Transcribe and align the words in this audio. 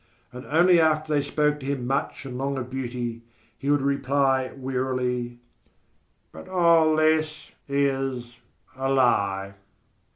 And 0.33 0.47
only 0.47 0.79
after 0.81 1.13
they 1.13 1.21
spoke 1.21 1.59
to 1.59 1.65
him 1.67 1.85
much 1.85 2.25
and 2.25 2.35
long 2.35 2.57
of 2.57 2.71
beauty, 2.71 3.21
he 3.55 3.69
would 3.69 3.83
reply 3.83 4.51
wearily: 4.57 5.37
"But 6.31 6.49
all 6.49 6.95
this 6.95 7.51
is 7.69 8.37
a 8.75 8.91
lie." 8.91 9.53